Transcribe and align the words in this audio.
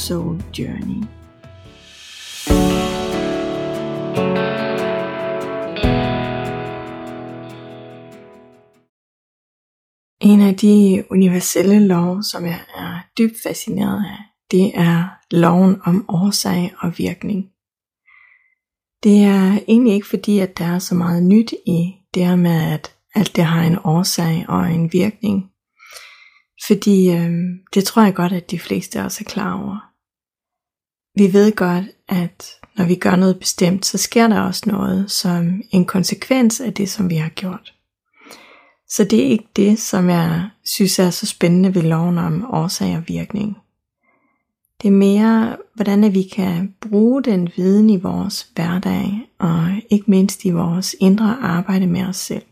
Soul 0.00 0.42
Journey. 0.58 1.04
En 10.20 10.40
af 10.40 10.56
de 10.56 11.04
universelle 11.10 11.86
love, 11.86 12.22
som 12.22 12.44
jeg 12.44 12.60
er 12.76 12.98
dybt 13.18 13.36
fascineret 13.46 14.04
af, 14.04 14.18
det 14.50 14.72
er 14.74 15.08
loven 15.30 15.76
om 15.84 16.04
årsag 16.08 16.74
og 16.78 16.92
virkning. 16.98 17.44
Det 19.02 19.22
er 19.24 19.58
egentlig 19.68 19.94
ikke 19.94 20.06
fordi, 20.06 20.38
at 20.38 20.58
der 20.58 20.64
er 20.64 20.78
så 20.78 20.94
meget 20.94 21.22
nyt 21.22 21.52
i 21.66 21.94
det 22.14 22.26
her 22.26 22.36
med, 22.36 22.72
at 22.72 22.94
alt 23.14 23.36
det 23.36 23.44
har 23.44 23.62
en 23.62 23.78
årsag 23.84 24.44
og 24.48 24.70
en 24.70 24.92
virkning. 24.92 25.50
Fordi 26.66 27.10
øh, 27.10 27.30
det 27.74 27.84
tror 27.84 28.02
jeg 28.02 28.14
godt, 28.14 28.32
at 28.32 28.50
de 28.50 28.58
fleste 28.58 29.02
også 29.04 29.24
er 29.26 29.30
klar 29.30 29.62
over. 29.62 29.89
Vi 31.14 31.32
ved 31.32 31.52
godt, 31.52 31.84
at 32.08 32.46
når 32.76 32.84
vi 32.84 32.94
gør 32.94 33.16
noget 33.16 33.38
bestemt, 33.38 33.86
så 33.86 33.98
sker 33.98 34.28
der 34.28 34.40
også 34.40 34.62
noget 34.66 35.10
som 35.10 35.62
en 35.70 35.84
konsekvens 35.84 36.60
af 36.60 36.74
det, 36.74 36.88
som 36.88 37.10
vi 37.10 37.16
har 37.16 37.28
gjort. 37.28 37.74
Så 38.88 39.04
det 39.04 39.18
er 39.18 39.30
ikke 39.30 39.48
det, 39.56 39.78
som 39.78 40.08
jeg 40.08 40.48
synes 40.64 40.98
er 40.98 41.10
så 41.10 41.26
spændende 41.26 41.74
ved 41.74 41.82
loven 41.82 42.18
om 42.18 42.54
årsag 42.54 42.96
og 42.96 43.02
virkning. 43.06 43.56
Det 44.82 44.88
er 44.88 44.92
mere, 44.92 45.56
hvordan 45.74 46.14
vi 46.14 46.22
kan 46.22 46.74
bruge 46.80 47.22
den 47.22 47.50
viden 47.56 47.90
i 47.90 47.96
vores 47.96 48.50
hverdag, 48.54 49.12
og 49.38 49.68
ikke 49.90 50.10
mindst 50.10 50.44
i 50.44 50.50
vores 50.50 50.96
indre 51.00 51.38
arbejde 51.40 51.86
med 51.86 52.02
os 52.02 52.16
selv. 52.16 52.42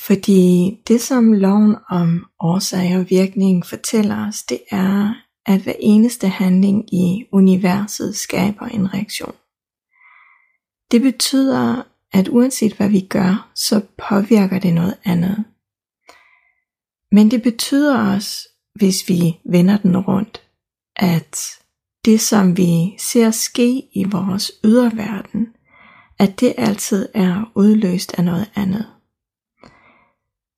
Fordi 0.00 0.70
det, 0.88 1.00
som 1.00 1.32
loven 1.32 1.76
om 1.90 2.26
årsag 2.40 2.96
og 2.96 3.06
virkning 3.10 3.66
fortæller 3.66 4.28
os, 4.28 4.42
det 4.42 4.60
er, 4.70 5.14
at 5.46 5.60
hver 5.60 5.74
eneste 5.80 6.28
handling 6.28 6.94
i 6.94 7.26
universet 7.32 8.16
skaber 8.16 8.66
en 8.66 8.94
reaktion. 8.94 9.34
Det 10.90 11.02
betyder, 11.02 11.82
at 12.12 12.28
uanset 12.28 12.72
hvad 12.72 12.88
vi 12.88 13.00
gør, 13.00 13.50
så 13.54 13.80
påvirker 14.08 14.58
det 14.58 14.74
noget 14.74 14.96
andet. 15.04 15.44
Men 17.12 17.30
det 17.30 17.42
betyder 17.42 18.14
også, 18.14 18.48
hvis 18.74 19.08
vi 19.08 19.40
vender 19.44 19.76
den 19.76 19.96
rundt, 19.96 20.42
at 20.96 21.38
det 22.04 22.20
som 22.20 22.56
vi 22.56 22.94
ser 22.98 23.30
ske 23.30 23.88
i 23.92 24.04
vores 24.04 24.52
yderverden, 24.64 25.54
at 26.18 26.40
det 26.40 26.54
altid 26.58 27.08
er 27.14 27.52
udløst 27.54 28.14
af 28.18 28.24
noget 28.24 28.50
andet. 28.54 28.86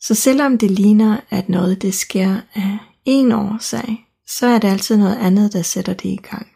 Så 0.00 0.14
selvom 0.14 0.58
det 0.58 0.70
ligner, 0.70 1.20
at 1.30 1.48
noget 1.48 1.82
det 1.82 1.94
sker 1.94 2.40
af 2.54 2.78
en 3.04 3.32
årsag, 3.32 4.05
så 4.26 4.46
er 4.46 4.58
det 4.58 4.68
altid 4.68 4.96
noget 4.96 5.16
andet, 5.16 5.52
der 5.52 5.62
sætter 5.62 5.94
det 5.94 6.08
i 6.08 6.16
gang. 6.16 6.46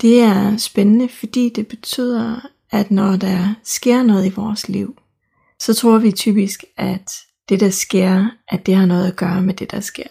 Det 0.00 0.20
er 0.20 0.56
spændende, 0.56 1.08
fordi 1.08 1.48
det 1.48 1.68
betyder, 1.68 2.40
at 2.70 2.90
når 2.90 3.16
der 3.16 3.54
sker 3.64 4.02
noget 4.02 4.26
i 4.26 4.34
vores 4.34 4.68
liv, 4.68 4.98
så 5.58 5.74
tror 5.74 5.98
vi 5.98 6.12
typisk, 6.12 6.64
at 6.76 7.10
det 7.48 7.60
der 7.60 7.70
sker, 7.70 8.30
at 8.48 8.66
det 8.66 8.74
har 8.74 8.86
noget 8.86 9.08
at 9.08 9.16
gøre 9.16 9.42
med 9.42 9.54
det 9.54 9.70
der 9.70 9.80
sker. 9.80 10.08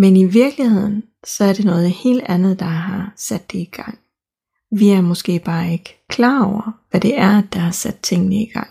Men 0.00 0.16
i 0.16 0.24
virkeligheden, 0.24 1.02
så 1.26 1.44
er 1.44 1.52
det 1.52 1.64
noget 1.64 1.90
helt 1.90 2.24
andet, 2.24 2.58
der 2.58 2.66
har 2.66 3.12
sat 3.16 3.52
det 3.52 3.58
i 3.58 3.70
gang. 3.72 3.98
Vi 4.70 4.88
er 4.88 5.00
måske 5.00 5.40
bare 5.44 5.72
ikke 5.72 6.04
klar 6.08 6.44
over, 6.44 6.72
hvad 6.90 7.00
det 7.00 7.18
er, 7.18 7.40
der 7.40 7.58
har 7.58 7.70
sat 7.70 8.00
tingene 8.00 8.42
i 8.42 8.50
gang. 8.52 8.70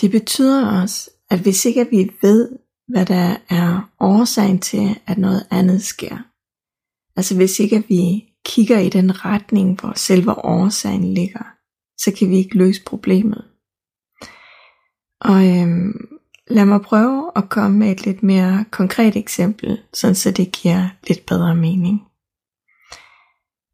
Det 0.00 0.10
betyder 0.10 0.82
også, 0.82 1.10
at 1.30 1.38
hvis 1.38 1.64
ikke 1.64 1.86
vi 1.90 2.10
ved, 2.22 2.58
hvad 2.90 3.06
der 3.06 3.36
er 3.48 3.90
årsagen 4.00 4.58
til, 4.58 5.00
at 5.06 5.18
noget 5.18 5.46
andet 5.50 5.82
sker. 5.82 6.16
Altså 7.16 7.36
hvis 7.36 7.60
ikke 7.60 7.84
vi 7.88 8.24
kigger 8.44 8.78
i 8.78 8.88
den 8.88 9.24
retning, 9.24 9.80
hvor 9.80 9.92
selve 9.96 10.44
årsagen 10.44 11.14
ligger, 11.14 11.44
så 11.98 12.12
kan 12.18 12.30
vi 12.30 12.36
ikke 12.36 12.58
løse 12.58 12.82
problemet. 12.86 13.44
Og 15.20 15.48
øhm, 15.48 16.08
lad 16.50 16.64
mig 16.64 16.80
prøve 16.80 17.30
at 17.36 17.48
komme 17.48 17.78
med 17.78 17.92
et 17.92 18.06
lidt 18.06 18.22
mere 18.22 18.64
konkret 18.70 19.16
eksempel, 19.16 19.78
sådan 19.94 20.14
så 20.14 20.30
det 20.30 20.52
giver 20.52 20.88
lidt 21.08 21.26
bedre 21.26 21.56
mening. 21.56 22.02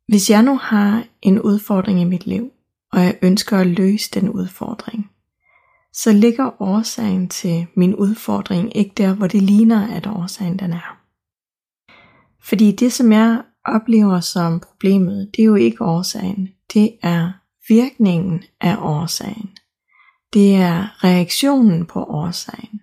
Hvis 0.08 0.30
jeg 0.30 0.42
nu 0.42 0.56
har 0.56 1.04
en 1.22 1.40
udfordring 1.40 2.00
i 2.00 2.04
mit 2.04 2.26
liv, 2.26 2.50
og 2.92 3.00
jeg 3.00 3.18
ønsker 3.22 3.58
at 3.58 3.66
løse 3.66 4.10
den 4.14 4.28
udfordring, 4.28 5.10
så 6.02 6.12
ligger 6.12 6.62
årsagen 6.62 7.28
til 7.28 7.66
min 7.74 7.94
udfordring 7.94 8.76
ikke 8.76 8.92
der, 8.96 9.14
hvor 9.14 9.26
det 9.26 9.42
ligner, 9.42 9.96
at 9.96 10.06
årsagen 10.06 10.58
den 10.58 10.72
er. 10.72 10.98
Fordi 12.48 12.72
det, 12.72 12.92
som 12.92 13.12
jeg 13.12 13.42
oplever 13.64 14.20
som 14.20 14.60
problemet, 14.60 15.30
det 15.36 15.42
er 15.42 15.46
jo 15.46 15.54
ikke 15.54 15.84
årsagen. 15.84 16.48
Det 16.74 16.98
er 17.02 17.32
virkningen 17.68 18.42
af 18.60 18.76
årsagen. 18.80 19.50
Det 20.32 20.54
er 20.54 21.04
reaktionen 21.04 21.86
på 21.86 22.04
årsagen. 22.04 22.80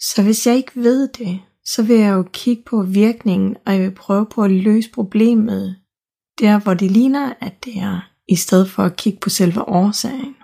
Så 0.00 0.22
hvis 0.22 0.46
jeg 0.46 0.56
ikke 0.56 0.72
ved 0.74 1.08
det, 1.08 1.40
så 1.64 1.82
vil 1.82 1.96
jeg 1.96 2.12
jo 2.12 2.22
kigge 2.32 2.62
på 2.66 2.82
virkningen, 2.82 3.56
og 3.66 3.72
jeg 3.72 3.82
vil 3.82 3.94
prøve 3.94 4.26
på 4.26 4.42
at 4.42 4.50
løse 4.50 4.90
problemet 4.90 5.76
der, 6.40 6.60
hvor 6.60 6.74
det 6.74 6.90
ligner, 6.90 7.32
at 7.40 7.64
det 7.64 7.76
er, 7.76 8.00
i 8.28 8.36
stedet 8.36 8.70
for 8.70 8.82
at 8.82 8.96
kigge 8.96 9.18
på 9.20 9.30
selve 9.30 9.68
årsagen. 9.68 10.37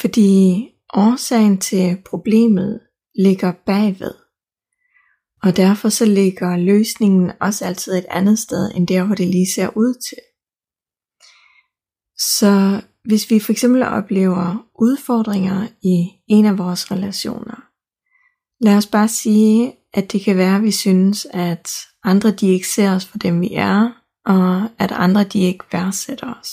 Fordi 0.00 0.68
årsagen 0.94 1.58
til 1.58 2.02
problemet 2.06 2.80
ligger 3.18 3.52
bagved. 3.66 4.14
Og 5.42 5.56
derfor 5.56 5.88
så 5.88 6.04
ligger 6.04 6.56
løsningen 6.56 7.32
også 7.40 7.64
altid 7.64 7.92
et 7.98 8.06
andet 8.10 8.38
sted, 8.38 8.70
end 8.74 8.86
der 8.86 9.04
hvor 9.04 9.14
det 9.14 9.28
lige 9.28 9.52
ser 9.54 9.76
ud 9.76 9.94
til. 9.94 10.18
Så 12.18 12.82
hvis 13.04 13.30
vi 13.30 13.38
for 13.38 13.52
eksempel 13.52 13.82
oplever 13.82 14.66
udfordringer 14.80 15.68
i 15.82 16.08
en 16.28 16.44
af 16.44 16.58
vores 16.58 16.90
relationer, 16.90 17.64
lad 18.60 18.76
os 18.76 18.86
bare 18.86 19.08
sige, 19.08 19.72
at 19.94 20.12
det 20.12 20.20
kan 20.20 20.36
være, 20.36 20.56
at 20.56 20.62
vi 20.62 20.70
synes, 20.70 21.26
at 21.30 21.70
andre 22.04 22.30
de 22.30 22.48
ikke 22.48 22.68
ser 22.68 22.94
os 22.94 23.06
for 23.06 23.18
dem 23.18 23.40
vi 23.40 23.50
er, 23.52 23.90
og 24.26 24.62
at 24.78 24.92
andre 24.92 25.24
de 25.24 25.40
ikke 25.40 25.64
værdsætter 25.72 26.34
os. 26.40 26.50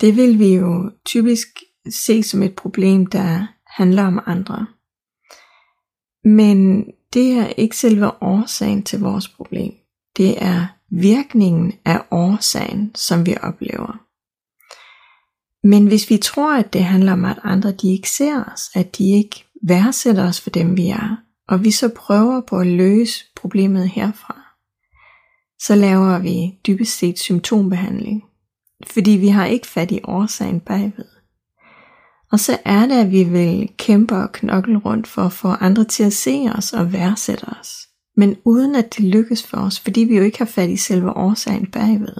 Det 0.00 0.16
vil 0.16 0.38
vi 0.38 0.54
jo 0.54 0.90
typisk 1.06 1.46
ses 1.90 2.26
som 2.26 2.42
et 2.42 2.54
problem, 2.56 3.06
der 3.06 3.46
handler 3.66 4.06
om 4.06 4.20
andre. 4.26 4.66
Men 6.24 6.84
det 7.12 7.32
er 7.32 7.46
ikke 7.46 7.76
selve 7.76 8.22
årsagen 8.22 8.82
til 8.82 9.00
vores 9.00 9.28
problem. 9.28 9.72
Det 10.16 10.42
er 10.42 10.66
virkningen 10.90 11.72
af 11.84 12.02
årsagen, 12.10 12.90
som 12.94 13.26
vi 13.26 13.36
oplever. 13.42 14.06
Men 15.66 15.86
hvis 15.86 16.10
vi 16.10 16.16
tror, 16.16 16.58
at 16.58 16.72
det 16.72 16.84
handler 16.84 17.12
om, 17.12 17.24
at 17.24 17.38
andre 17.42 17.72
de 17.72 17.92
ikke 17.92 18.10
ser 18.10 18.44
os, 18.52 18.70
at 18.74 18.98
de 18.98 19.12
ikke 19.12 19.44
værdsætter 19.62 20.28
os 20.28 20.40
for 20.40 20.50
dem, 20.50 20.76
vi 20.76 20.88
er, 20.88 21.16
og 21.48 21.64
vi 21.64 21.70
så 21.70 21.88
prøver 21.96 22.40
på 22.40 22.58
at 22.58 22.66
løse 22.66 23.24
problemet 23.36 23.88
herfra, 23.88 24.46
så 25.60 25.74
laver 25.74 26.18
vi 26.18 26.58
dybest 26.66 26.98
set 26.98 27.18
symptombehandling. 27.18 28.24
Fordi 28.86 29.10
vi 29.10 29.28
har 29.28 29.46
ikke 29.46 29.66
fat 29.66 29.90
i 29.90 30.00
årsagen 30.04 30.60
bagved. 30.60 31.15
Og 32.32 32.40
så 32.40 32.58
er 32.64 32.86
det, 32.86 32.94
at 32.94 33.10
vi 33.10 33.24
vil 33.24 33.70
kæmpe 33.76 34.16
og 34.16 34.32
knokle 34.32 34.76
rundt 34.78 35.06
for 35.06 35.22
at 35.22 35.32
få 35.32 35.48
andre 35.48 35.84
til 35.84 36.02
at 36.02 36.12
se 36.12 36.50
os 36.54 36.72
og 36.72 36.92
værdsætte 36.92 37.44
os. 37.44 37.88
Men 38.16 38.36
uden 38.44 38.74
at 38.74 38.96
det 38.96 39.04
lykkes 39.04 39.46
for 39.46 39.56
os, 39.56 39.80
fordi 39.80 40.00
vi 40.00 40.16
jo 40.16 40.22
ikke 40.22 40.38
har 40.38 40.44
fat 40.44 40.70
i 40.70 40.76
selve 40.76 41.16
årsagen 41.16 41.66
bagved. 41.66 42.16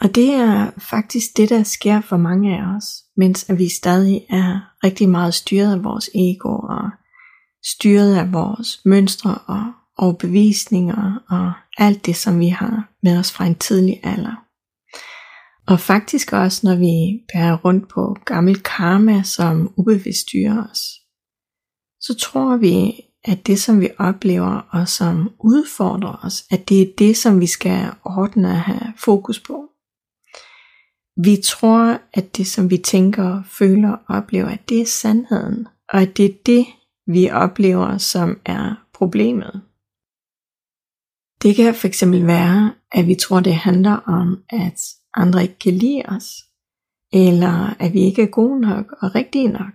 Og 0.00 0.14
det 0.14 0.34
er 0.34 0.70
faktisk 0.78 1.36
det, 1.36 1.48
der 1.48 1.62
sker 1.62 2.00
for 2.00 2.16
mange 2.16 2.58
af 2.58 2.76
os, 2.76 2.84
mens 3.16 3.50
at 3.50 3.58
vi 3.58 3.68
stadig 3.68 4.26
er 4.28 4.60
rigtig 4.84 5.08
meget 5.08 5.34
styret 5.34 5.72
af 5.72 5.84
vores 5.84 6.10
ego 6.14 6.58
og 6.58 6.90
styret 7.64 8.16
af 8.16 8.32
vores 8.32 8.80
mønstre 8.84 9.38
og 9.46 9.72
overbevisninger 9.98 11.18
og 11.30 11.52
alt 11.78 12.06
det, 12.06 12.16
som 12.16 12.40
vi 12.40 12.48
har 12.48 12.88
med 13.02 13.18
os 13.18 13.32
fra 13.32 13.44
en 13.46 13.54
tidlig 13.54 14.00
alder. 14.02 14.47
Og 15.68 15.80
faktisk 15.80 16.32
også, 16.32 16.60
når 16.66 16.76
vi 16.76 17.20
bærer 17.32 17.56
rundt 17.56 17.88
på 17.88 18.16
gammel 18.24 18.62
karma, 18.62 19.22
som 19.22 19.74
ubevidst 19.76 20.20
styrer 20.20 20.66
os, 20.70 20.80
så 22.00 22.14
tror 22.20 22.56
vi, 22.56 23.00
at 23.24 23.46
det, 23.46 23.60
som 23.60 23.80
vi 23.80 23.88
oplever 23.98 24.60
og 24.70 24.88
som 24.88 25.30
udfordrer 25.44 26.24
os, 26.24 26.44
at 26.50 26.68
det 26.68 26.82
er 26.82 26.86
det, 26.98 27.16
som 27.16 27.40
vi 27.40 27.46
skal 27.46 27.90
ordne 28.04 28.48
og 28.48 28.60
have 28.60 28.92
fokus 28.96 29.40
på. 29.40 29.64
Vi 31.22 31.36
tror, 31.44 32.00
at 32.12 32.36
det, 32.36 32.46
som 32.46 32.70
vi 32.70 32.78
tænker, 32.78 33.42
føler 33.58 33.90
og 33.90 34.00
oplever, 34.08 34.48
at 34.48 34.68
det 34.68 34.80
er 34.80 34.86
sandheden, 34.86 35.66
og 35.88 36.02
at 36.02 36.16
det 36.16 36.24
er 36.24 36.34
det, 36.46 36.66
vi 37.06 37.30
oplever, 37.30 37.98
som 37.98 38.40
er 38.44 38.74
problemet. 38.94 39.62
Det 41.42 41.56
kan 41.56 41.74
fx 41.74 42.02
være, 42.06 42.74
at 42.92 43.06
vi 43.06 43.14
tror, 43.14 43.40
det 43.40 43.54
handler 43.54 43.96
om, 43.96 44.42
at 44.50 44.80
andre 45.14 45.42
ikke 45.42 45.58
kan 45.58 45.74
lide 45.74 46.02
os, 46.08 46.44
eller 47.12 47.82
at 47.82 47.92
vi 47.92 48.00
ikke 48.00 48.22
er 48.22 48.26
gode 48.26 48.60
nok 48.60 48.94
og 49.02 49.14
rigtige 49.14 49.48
nok. 49.48 49.72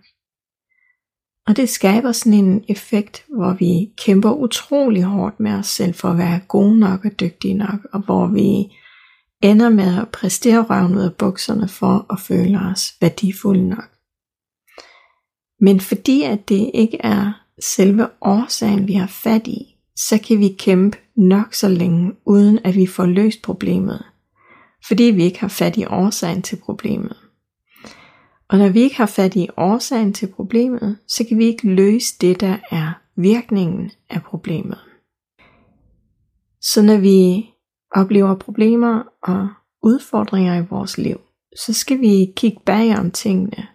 Og 1.47 1.57
det 1.57 1.69
skaber 1.69 2.11
sådan 2.11 2.39
en 2.39 2.63
effekt, 2.67 3.25
hvor 3.35 3.53
vi 3.53 3.91
kæmper 3.97 4.31
utrolig 4.31 5.03
hårdt 5.03 5.39
med 5.39 5.51
os 5.51 5.67
selv 5.67 5.93
for 5.93 6.09
at 6.09 6.17
være 6.17 6.41
gode 6.47 6.79
nok 6.79 7.05
og 7.05 7.19
dygtige 7.19 7.53
nok, 7.53 7.79
og 7.93 7.99
hvor 7.99 8.27
vi 8.27 8.73
ender 9.41 9.69
med 9.69 10.01
at 10.01 10.09
præstere 10.09 10.63
røven 10.63 10.95
ud 10.95 11.01
af 11.01 11.15
bukserne 11.15 11.67
for 11.67 12.05
at 12.13 12.19
føle 12.19 12.59
os 12.59 12.93
værdifulde 13.01 13.69
nok. 13.69 13.89
Men 15.59 15.79
fordi 15.79 16.23
at 16.23 16.49
det 16.49 16.71
ikke 16.73 16.97
er 16.97 17.43
selve 17.59 18.07
årsagen, 18.21 18.87
vi 18.87 18.93
har 18.93 19.07
fat 19.07 19.47
i, 19.47 19.75
så 19.95 20.19
kan 20.27 20.39
vi 20.39 20.47
kæmpe 20.59 20.97
nok 21.15 21.53
så 21.53 21.69
længe, 21.69 22.11
uden 22.25 22.59
at 22.63 22.75
vi 22.75 22.87
får 22.87 23.05
løst 23.05 23.41
problemet. 23.41 24.05
Fordi 24.87 25.03
vi 25.03 25.23
ikke 25.23 25.39
har 25.39 25.47
fat 25.47 25.77
i 25.77 25.85
årsagen 25.85 26.41
til 26.41 26.55
problemet. 26.55 27.17
Og 28.47 28.57
når 28.57 28.69
vi 28.69 28.81
ikke 28.81 28.97
har 28.97 29.05
fat 29.05 29.35
i 29.35 29.49
årsagen 29.57 30.13
til 30.13 30.27
problemet, 30.27 30.97
så 31.07 31.23
kan 31.23 31.37
vi 31.37 31.45
ikke 31.45 31.67
løse 31.67 32.15
det, 32.21 32.41
der 32.41 32.57
er 32.71 33.01
virkningen 33.15 33.91
af 34.09 34.23
problemet. 34.23 34.79
Så 36.61 36.81
når 36.81 36.97
vi 36.97 37.49
oplever 37.91 38.35
problemer 38.35 39.03
og 39.21 39.49
udfordringer 39.83 40.55
i 40.55 40.65
vores 40.69 40.97
liv, 40.97 41.19
så 41.57 41.73
skal 41.73 42.01
vi 42.01 42.33
kigge 42.35 42.59
bag 42.65 42.97
om 42.97 43.11
tingene. 43.11 43.67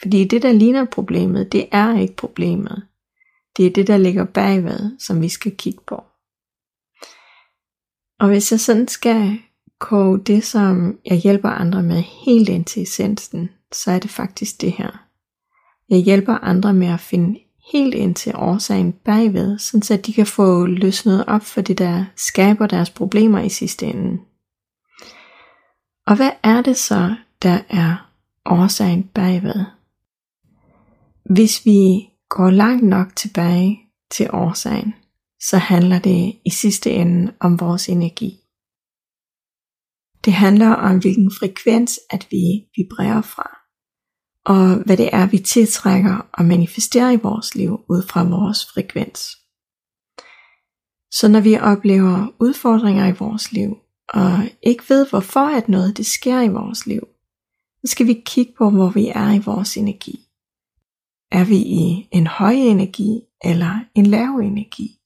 Fordi 0.00 0.24
det, 0.24 0.42
der 0.42 0.52
ligner 0.52 0.84
problemet, 0.84 1.52
det 1.52 1.68
er 1.72 1.98
ikke 1.98 2.16
problemet. 2.16 2.86
Det 3.56 3.66
er 3.66 3.70
det, 3.70 3.86
der 3.86 3.96
ligger 3.96 4.24
bagved, 4.24 4.98
som 4.98 5.22
vi 5.22 5.28
skal 5.28 5.56
kigge 5.56 5.80
på. 5.86 6.04
Og 8.20 8.28
hvis 8.28 8.52
jeg 8.52 8.60
sådan 8.60 8.88
skal 8.88 9.38
koge 9.80 10.18
det, 10.18 10.44
som 10.44 10.98
jeg 11.06 11.18
hjælper 11.18 11.48
andre 11.48 11.82
med 11.82 12.02
helt 12.26 12.48
ind 12.48 12.64
til 12.64 12.82
essensen, 12.82 13.48
så 13.72 13.90
er 13.90 13.98
det 13.98 14.10
faktisk 14.10 14.60
det 14.60 14.72
her. 14.72 15.06
Jeg 15.90 15.98
hjælper 15.98 16.34
andre 16.34 16.74
med 16.74 16.86
at 16.86 17.00
finde 17.00 17.40
helt 17.72 17.94
ind 17.94 18.14
til 18.14 18.32
årsagen 18.36 18.92
bagved, 18.92 19.58
så 19.58 20.00
de 20.06 20.12
kan 20.12 20.26
få 20.26 20.66
løsnet 20.66 21.24
op 21.26 21.42
for 21.42 21.60
det, 21.60 21.78
der 21.78 22.04
skaber 22.16 22.66
deres 22.66 22.90
problemer 22.90 23.40
i 23.40 23.48
sidste 23.48 23.86
ende. 23.86 24.18
Og 26.06 26.16
hvad 26.16 26.30
er 26.42 26.62
det 26.62 26.76
så, 26.76 27.14
der 27.42 27.58
er 27.68 28.10
årsagen 28.46 29.02
bagved? 29.02 29.64
Hvis 31.24 31.66
vi 31.66 32.08
går 32.28 32.50
langt 32.50 32.82
nok 32.82 33.16
tilbage 33.16 33.78
til 34.10 34.30
årsagen, 34.32 34.94
så 35.40 35.58
handler 35.58 35.98
det 35.98 36.36
i 36.44 36.50
sidste 36.50 36.90
ende 36.90 37.32
om 37.40 37.60
vores 37.60 37.88
energi. 37.88 38.39
Det 40.24 40.32
handler 40.32 40.70
om 40.70 40.98
hvilken 40.98 41.30
frekvens, 41.38 42.00
at 42.10 42.26
vi 42.30 42.64
vibrerer 42.76 43.22
fra, 43.22 43.60
og 44.44 44.84
hvad 44.84 44.96
det 44.96 45.10
er, 45.12 45.26
vi 45.26 45.38
tiltrækker 45.38 46.26
og 46.32 46.44
manifesterer 46.44 47.10
i 47.10 47.16
vores 47.16 47.54
liv 47.54 47.80
ud 47.88 48.02
fra 48.08 48.24
vores 48.24 48.66
frekvens. 48.66 49.36
Så 51.12 51.28
når 51.28 51.40
vi 51.40 51.58
oplever 51.58 52.26
udfordringer 52.40 53.06
i 53.06 53.16
vores 53.18 53.52
liv, 53.52 53.76
og 54.08 54.32
ikke 54.62 54.84
ved 54.88 55.06
hvorfor 55.10 55.56
at 55.56 55.68
noget 55.68 55.96
det 55.96 56.06
sker 56.06 56.40
i 56.40 56.48
vores 56.48 56.86
liv, 56.86 57.00
så 57.84 57.90
skal 57.90 58.06
vi 58.06 58.22
kigge 58.26 58.52
på, 58.58 58.70
hvor 58.70 58.90
vi 58.90 59.08
er 59.14 59.32
i 59.32 59.38
vores 59.38 59.76
energi. 59.76 60.18
Er 61.32 61.44
vi 61.44 61.56
i 61.56 62.08
en 62.12 62.26
høj 62.26 62.52
energi 62.52 63.20
eller 63.44 63.84
en 63.94 64.06
lav 64.06 64.36
energi? 64.36 64.99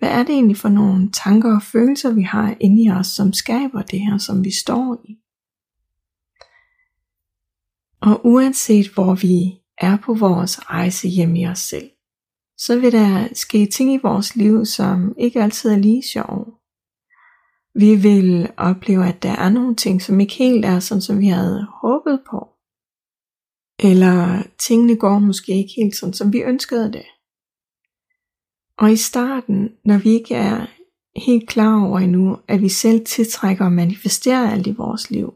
Hvad 0.00 0.10
er 0.10 0.22
det 0.22 0.30
egentlig 0.30 0.56
for 0.56 0.68
nogle 0.68 1.10
tanker 1.12 1.54
og 1.54 1.62
følelser, 1.62 2.12
vi 2.12 2.22
har 2.22 2.56
inde 2.60 2.82
i 2.82 2.90
os, 2.90 3.06
som 3.06 3.32
skaber 3.32 3.82
det 3.82 4.00
her, 4.00 4.18
som 4.18 4.44
vi 4.44 4.50
står 4.50 5.00
i? 5.04 5.16
Og 8.00 8.26
uanset 8.26 8.88
hvor 8.94 9.14
vi 9.14 9.60
er 9.78 9.96
på 9.96 10.14
vores 10.14 10.70
rejse 10.70 11.08
hjem 11.08 11.34
i 11.34 11.46
os 11.46 11.58
selv, 11.58 11.90
så 12.58 12.80
vil 12.80 12.92
der 12.92 13.28
ske 13.34 13.66
ting 13.66 13.94
i 13.94 14.00
vores 14.02 14.36
liv, 14.36 14.64
som 14.64 15.14
ikke 15.18 15.42
altid 15.42 15.70
er 15.70 15.76
lige 15.76 16.02
sjove. 16.02 16.46
Vi 17.74 17.94
vil 17.94 18.52
opleve, 18.56 19.08
at 19.08 19.22
der 19.22 19.32
er 19.36 19.48
nogle 19.48 19.76
ting, 19.76 20.02
som 20.02 20.20
ikke 20.20 20.34
helt 20.34 20.64
er 20.64 20.80
sådan, 20.80 21.02
som 21.02 21.20
vi 21.20 21.26
havde 21.26 21.66
håbet 21.82 22.20
på. 22.30 22.48
Eller 23.78 24.42
tingene 24.66 24.96
går 24.96 25.18
måske 25.18 25.52
ikke 25.52 25.72
helt 25.76 25.96
sådan, 25.96 26.12
som 26.12 26.32
vi 26.32 26.40
ønskede 26.42 26.92
det. 26.92 27.06
Og 28.80 28.92
i 28.92 28.96
starten, 28.96 29.68
når 29.84 29.98
vi 29.98 30.10
ikke 30.10 30.34
er 30.34 30.66
helt 31.16 31.48
klar 31.48 31.84
over 31.86 31.98
endnu, 31.98 32.38
at 32.48 32.60
vi 32.60 32.68
selv 32.68 33.06
tiltrækker 33.06 33.64
og 33.64 33.72
manifesterer 33.72 34.50
alt 34.50 34.66
i 34.66 34.74
vores 34.74 35.10
liv, 35.10 35.34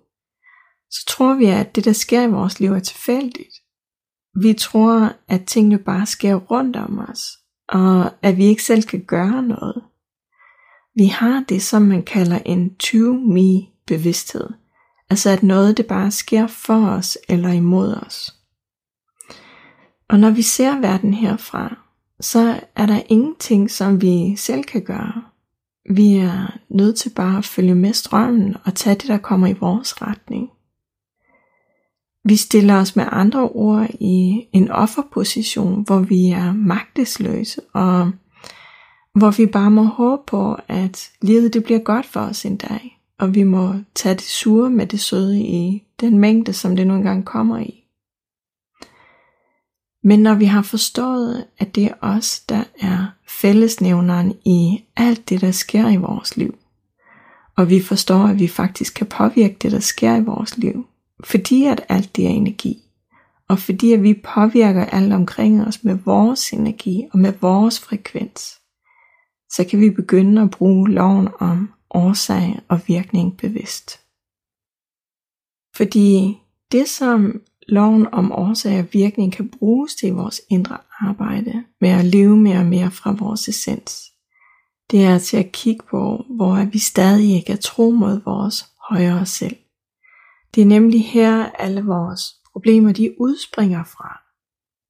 så 0.91 1.05
tror 1.08 1.35
vi, 1.35 1.44
at 1.44 1.76
det, 1.76 1.85
der 1.85 1.93
sker 1.93 2.23
i 2.23 2.31
vores 2.31 2.61
liv, 2.61 2.73
er 2.73 2.81
tilfældigt. 2.81 3.55
Vi 4.43 4.52
tror, 4.52 5.12
at 5.29 5.44
tingene 5.46 5.79
bare 5.79 6.06
sker 6.06 6.35
rundt 6.35 6.76
om 6.76 6.99
os, 6.99 7.29
og 7.69 8.11
at 8.23 8.37
vi 8.37 8.44
ikke 8.44 8.62
selv 8.62 8.82
kan 8.82 9.05
gøre 9.05 9.43
noget. 9.43 9.82
Vi 10.96 11.06
har 11.06 11.44
det, 11.49 11.62
som 11.62 11.82
man 11.82 12.02
kalder 12.02 12.38
en 12.38 12.76
20-me-bevidsthed. 12.82 14.49
Altså 15.11 15.31
at 15.31 15.43
noget 15.43 15.76
det 15.76 15.87
bare 15.87 16.11
sker 16.11 16.46
for 16.46 16.87
os 16.87 17.19
eller 17.29 17.49
imod 17.49 17.94
os. 17.94 18.35
Og 20.08 20.19
når 20.19 20.31
vi 20.31 20.43
ser 20.43 20.81
verden 20.81 21.14
herfra, 21.14 21.83
så 22.24 22.60
er 22.76 22.86
der 22.86 23.02
ingenting, 23.08 23.70
som 23.70 24.02
vi 24.02 24.36
selv 24.36 24.64
kan 24.64 24.82
gøre. 24.82 25.22
Vi 25.90 26.16
er 26.16 26.58
nødt 26.68 26.96
til 26.96 27.10
bare 27.10 27.38
at 27.38 27.44
følge 27.44 27.74
med 27.74 27.92
strømmen 27.92 28.56
og 28.64 28.74
tage 28.74 28.94
det, 28.94 29.08
der 29.08 29.18
kommer 29.18 29.46
i 29.46 29.52
vores 29.60 30.02
retning. 30.02 30.50
Vi 32.24 32.36
stiller 32.36 32.74
os 32.74 32.96
med 32.96 33.04
andre 33.12 33.48
ord 33.48 33.86
i 34.00 34.46
en 34.52 34.70
offerposition, 34.70 35.84
hvor 35.84 35.98
vi 35.98 36.28
er 36.28 36.52
magtesløse, 36.52 37.60
og 37.72 38.10
hvor 39.14 39.31
vi 39.31 39.46
bare 39.46 39.70
må 39.70 39.82
håbe 39.82 40.22
på, 40.26 40.56
at 40.69 41.10
livet 41.22 41.54
det 41.54 41.64
bliver 41.64 41.81
godt 41.81 42.06
for 42.06 42.20
os 42.20 42.44
en 42.44 42.56
dag, 42.56 43.00
og 43.19 43.34
vi 43.34 43.43
må 43.43 43.74
tage 43.94 44.14
det 44.14 44.22
sure 44.22 44.70
med 44.70 44.86
det 44.86 45.00
søde 45.00 45.40
i 45.40 45.82
den 46.00 46.19
mængde, 46.19 46.52
som 46.52 46.76
det 46.76 46.86
nu 46.86 46.94
engang 46.94 47.24
kommer 47.24 47.58
i. 47.58 47.83
Men 50.06 50.23
når 50.23 50.34
vi 50.34 50.44
har 50.44 50.63
forstået, 50.63 51.46
at 51.58 51.75
det 51.75 51.84
er 51.84 51.94
os, 52.01 52.41
der 52.41 52.65
er 52.81 53.06
fællesnævneren 53.29 54.34
i 54.44 54.84
alt 54.96 55.29
det, 55.29 55.41
der 55.41 55.51
sker 55.51 55.89
i 55.89 55.96
vores 55.96 56.37
liv, 56.37 56.58
og 57.56 57.70
vi 57.70 57.82
forstår, 57.82 58.25
at 58.25 58.39
vi 58.39 58.49
faktisk 58.49 58.94
kan 58.94 59.06
påvirke 59.06 59.56
det, 59.63 59.73
der 59.73 59.81
sker 59.81 60.17
i 60.17 60.25
vores 60.25 60.58
liv, 60.58 60.87
fordi 61.25 61.65
at 61.65 61.84
alt 61.89 62.17
det 62.17 62.25
er 62.25 62.31
energi, 62.31 62.82
og 63.49 63.58
fordi 63.58 63.93
at 63.93 64.03
vi 64.03 64.15
påvirker 64.34 64.84
alt 64.84 65.13
omkring 65.13 65.67
os 65.67 65.84
med 65.84 65.94
vores 65.94 66.51
energi 66.51 67.05
og 67.13 67.19
med 67.19 67.32
vores 67.41 67.81
frekvens, 67.81 68.61
så 69.51 69.67
kan 69.70 69.81
vi 69.81 69.91
begynde 69.91 70.43
at 70.43 70.51
bruge 70.51 70.91
loven 70.91 71.29
om 71.39 71.73
årsag 71.91 72.61
og 72.69 72.81
virkning 72.87 73.37
bevidst. 73.37 74.01
Fordi 75.77 76.39
det, 76.73 76.89
som 76.89 77.41
loven 77.68 78.06
om 78.12 78.32
årsag 78.32 78.78
og 78.78 78.86
virkning 78.92 79.32
kan 79.32 79.48
bruges 79.48 79.94
til 79.94 80.14
vores 80.14 80.40
indre 80.50 80.78
arbejde 81.00 81.64
med 81.80 81.88
at 81.88 82.04
leve 82.04 82.36
mere 82.36 82.58
og 82.58 82.66
mere 82.66 82.90
fra 82.90 83.12
vores 83.12 83.48
essens. 83.48 84.02
Det 84.90 85.04
er 85.04 85.18
til 85.18 85.36
at 85.36 85.52
kigge 85.52 85.84
på, 85.90 86.24
hvor 86.30 86.64
vi 86.64 86.78
stadig 86.78 87.36
ikke 87.36 87.52
er 87.52 87.56
tro 87.56 87.90
mod 87.90 88.20
vores 88.24 88.64
højere 88.90 89.26
selv. 89.26 89.56
Det 90.54 90.60
er 90.60 90.66
nemlig 90.66 91.04
her, 91.04 91.44
alle 91.44 91.84
vores 91.84 92.22
problemer 92.52 92.92
de 92.92 93.20
udspringer 93.20 93.84
fra. 93.84 94.20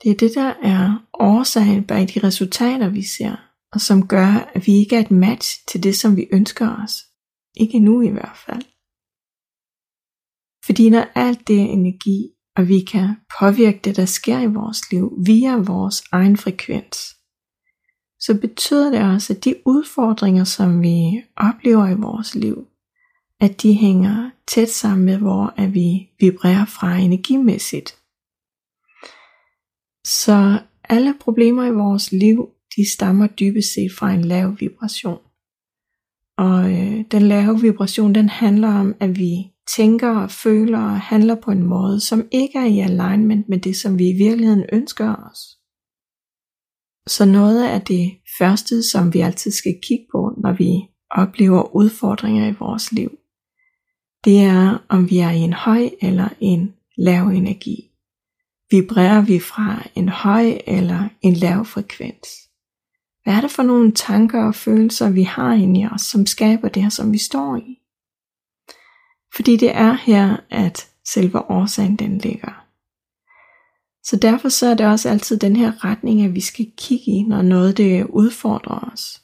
Det 0.02 0.10
er 0.10 0.14
det, 0.14 0.34
der 0.34 0.54
er 0.62 1.06
årsagen 1.12 1.84
bag 1.84 2.08
de 2.14 2.26
resultater, 2.26 2.88
vi 2.88 3.02
ser, 3.02 3.36
og 3.72 3.80
som 3.80 4.08
gør, 4.08 4.50
at 4.54 4.66
vi 4.66 4.72
ikke 4.72 4.96
er 4.96 5.00
et 5.00 5.10
match 5.10 5.66
til 5.68 5.82
det, 5.82 5.96
som 5.96 6.16
vi 6.16 6.26
ønsker 6.32 6.82
os. 6.82 7.04
Ikke 7.56 7.78
nu 7.78 8.02
i 8.02 8.08
hvert 8.08 8.36
fald. 8.46 8.62
Fordi 10.64 10.90
når 10.90 11.06
alt 11.14 11.48
det 11.48 11.60
energi 11.60 12.33
og 12.56 12.68
vi 12.68 12.80
kan 12.80 13.16
påvirke 13.40 13.80
det, 13.84 13.96
der 13.96 14.04
sker 14.04 14.40
i 14.40 14.46
vores 14.46 14.90
liv 14.90 15.18
via 15.26 15.56
vores 15.56 16.02
egen 16.12 16.36
frekvens, 16.36 16.96
så 18.20 18.38
betyder 18.40 18.90
det 18.90 19.14
også, 19.14 19.32
at 19.32 19.44
de 19.44 19.54
udfordringer, 19.66 20.44
som 20.44 20.82
vi 20.82 21.22
oplever 21.36 21.88
i 21.88 21.94
vores 21.94 22.34
liv, 22.34 22.66
at 23.40 23.62
de 23.62 23.74
hænger 23.74 24.30
tæt 24.48 24.70
sammen 24.70 25.04
med, 25.04 25.18
hvor 25.18 25.54
at 25.56 25.74
vi 25.74 26.10
vibrerer 26.20 26.64
fra 26.64 26.96
energimæssigt. 26.96 27.98
Så 30.06 30.60
alle 30.84 31.14
problemer 31.20 31.64
i 31.64 31.70
vores 31.70 32.12
liv, 32.12 32.48
de 32.76 32.92
stammer 32.92 33.26
dybest 33.26 33.74
set 33.74 33.92
fra 33.98 34.12
en 34.12 34.24
lav 34.24 34.56
vibration. 34.60 35.23
Og 36.38 36.72
øh, 36.72 37.04
den 37.10 37.22
lave 37.22 37.60
vibration, 37.60 38.14
den 38.14 38.28
handler 38.28 38.68
om, 38.68 38.94
at 39.00 39.18
vi 39.18 39.54
tænker 39.76 40.10
og 40.22 40.30
føler 40.30 40.78
og 40.78 41.00
handler 41.00 41.34
på 41.34 41.50
en 41.50 41.62
måde, 41.62 42.00
som 42.00 42.28
ikke 42.32 42.58
er 42.58 42.64
i 42.64 42.78
alignment 42.78 43.48
med 43.48 43.58
det, 43.58 43.76
som 43.76 43.98
vi 43.98 44.08
i 44.08 44.16
virkeligheden 44.16 44.64
ønsker 44.72 45.14
os. 45.14 45.38
Så 47.06 47.24
noget 47.24 47.64
af 47.64 47.80
det 47.82 48.12
første, 48.38 48.82
som 48.82 49.14
vi 49.14 49.20
altid 49.20 49.50
skal 49.50 49.74
kigge 49.82 50.06
på, 50.12 50.32
når 50.42 50.52
vi 50.52 50.88
oplever 51.10 51.76
udfordringer 51.76 52.48
i 52.48 52.56
vores 52.58 52.92
liv, 52.92 53.18
det 54.24 54.40
er, 54.40 54.84
om 54.88 55.10
vi 55.10 55.18
er 55.18 55.30
i 55.30 55.38
en 55.38 55.52
høj 55.52 55.90
eller 56.00 56.28
en 56.40 56.74
lav 56.98 57.26
energi. 57.26 57.90
Vibrerer 58.70 59.20
vi 59.20 59.38
fra 59.40 59.88
en 59.94 60.08
høj 60.08 60.58
eller 60.66 61.08
en 61.22 61.34
lav 61.34 61.64
frekvens? 61.64 62.43
Hvad 63.24 63.34
er 63.34 63.40
det 63.40 63.50
for 63.50 63.62
nogle 63.62 63.92
tanker 63.92 64.44
og 64.44 64.54
følelser, 64.54 65.10
vi 65.10 65.22
har 65.22 65.52
inde 65.52 65.80
i 65.80 65.86
os, 65.86 66.02
som 66.02 66.26
skaber 66.26 66.68
det 66.68 66.82
her, 66.82 66.90
som 66.90 67.12
vi 67.12 67.18
står 67.18 67.56
i? 67.56 67.78
Fordi 69.34 69.56
det 69.56 69.76
er 69.76 69.92
her, 69.92 70.36
at 70.50 70.88
selve 71.06 71.50
årsagen 71.50 71.96
den 71.96 72.18
ligger. 72.18 72.64
Så 74.02 74.16
derfor 74.16 74.48
så 74.48 74.66
er 74.66 74.74
det 74.74 74.86
også 74.86 75.08
altid 75.08 75.36
den 75.36 75.56
her 75.56 75.84
retning, 75.84 76.22
at 76.22 76.34
vi 76.34 76.40
skal 76.40 76.72
kigge 76.76 77.04
i, 77.04 77.22
når 77.22 77.42
noget 77.42 77.76
det 77.76 78.06
udfordrer 78.06 78.90
os. 78.92 79.22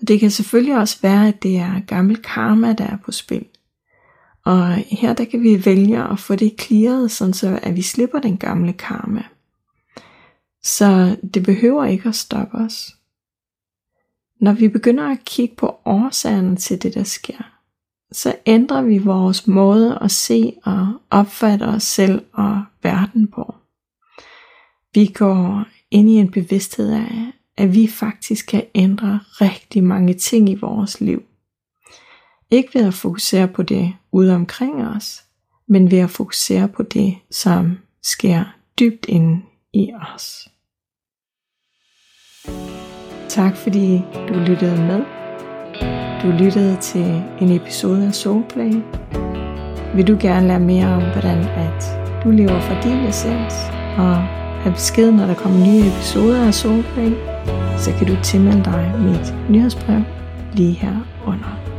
Og 0.00 0.08
det 0.08 0.20
kan 0.20 0.30
selvfølgelig 0.30 0.78
også 0.78 0.98
være, 1.02 1.28
at 1.28 1.42
det 1.42 1.56
er 1.56 1.80
gammel 1.80 2.22
karma, 2.22 2.72
der 2.72 2.84
er 2.84 2.96
på 3.04 3.12
spil. 3.12 3.46
Og 4.44 4.74
her 4.74 5.14
der 5.14 5.24
kan 5.24 5.42
vi 5.42 5.64
vælge 5.64 6.02
at 6.02 6.18
få 6.18 6.36
det 6.36 6.54
clearet, 6.60 7.10
sådan 7.10 7.34
så 7.34 7.60
at 7.62 7.76
vi 7.76 7.82
slipper 7.82 8.18
den 8.18 8.36
gamle 8.36 8.72
karma. 8.72 9.22
Så 10.64 11.16
det 11.34 11.42
behøver 11.42 11.84
ikke 11.84 12.08
at 12.08 12.14
stoppe 12.14 12.56
os. 12.56 12.96
Når 14.40 14.52
vi 14.52 14.68
begynder 14.68 15.10
at 15.10 15.24
kigge 15.24 15.56
på 15.56 15.76
årsagerne 15.84 16.56
til 16.56 16.82
det, 16.82 16.94
der 16.94 17.04
sker, 17.04 17.58
så 18.12 18.36
ændrer 18.46 18.82
vi 18.82 18.98
vores 18.98 19.46
måde 19.46 19.98
at 20.02 20.10
se 20.10 20.56
og 20.64 21.00
opfatte 21.10 21.62
os 21.62 21.82
selv 21.82 22.24
og 22.32 22.64
verden 22.82 23.28
på. 23.28 23.54
Vi 24.94 25.06
går 25.06 25.64
ind 25.90 26.10
i 26.10 26.12
en 26.12 26.30
bevidsthed 26.30 26.92
af, 26.92 27.32
at 27.56 27.74
vi 27.74 27.86
faktisk 27.86 28.46
kan 28.46 28.66
ændre 28.74 29.20
rigtig 29.40 29.84
mange 29.84 30.14
ting 30.14 30.48
i 30.48 30.54
vores 30.54 31.00
liv. 31.00 31.22
Ikke 32.50 32.74
ved 32.74 32.86
at 32.86 32.94
fokusere 32.94 33.48
på 33.48 33.62
det 33.62 33.94
ude 34.12 34.34
omkring 34.34 34.86
os, 34.86 35.24
men 35.68 35.90
ved 35.90 35.98
at 35.98 36.10
fokusere 36.10 36.68
på 36.68 36.82
det, 36.82 37.18
som 37.30 37.78
sker 38.02 38.44
dybt 38.78 39.06
inde 39.08 39.42
i 39.72 39.92
os. 40.14 40.51
Tak 43.28 43.56
fordi 43.56 44.04
du 44.28 44.34
lyttede 44.34 44.76
med. 44.76 45.00
Du 46.22 46.44
lyttede 46.44 46.76
til 46.76 47.22
en 47.40 47.50
episode 47.50 48.06
af 48.06 48.14
Soulplay. 48.14 48.72
Vil 49.94 50.08
du 50.08 50.16
gerne 50.20 50.48
lære 50.48 50.60
mere 50.60 50.86
om, 50.86 51.02
hvordan 51.02 51.38
at 51.38 51.98
du 52.24 52.30
lever 52.30 52.60
for 52.60 52.80
din 52.82 52.98
essens, 53.08 53.54
og 53.98 54.16
have 54.62 54.72
besked, 54.72 55.12
når 55.12 55.26
der 55.26 55.34
kommer 55.34 55.66
nye 55.66 55.86
episoder 55.86 56.46
af 56.46 56.54
Soulplay, 56.54 57.12
så 57.78 57.92
kan 57.98 58.06
du 58.06 58.16
tilmelde 58.22 58.64
dig 58.64 58.92
mit 58.98 59.34
nyhedsbrev 59.50 60.00
lige 60.52 60.72
her 60.72 60.96
under. 61.26 61.71